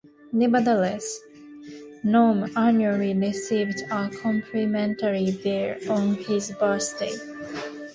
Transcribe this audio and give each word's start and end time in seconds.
Nevertheless, 0.33 1.19
Norm 2.03 2.49
annually 2.57 3.13
received 3.13 3.83
a 3.91 4.09
complimentary 4.09 5.37
beer 5.43 5.77
on 5.91 6.15
his 6.15 6.51
birthday. 6.53 7.13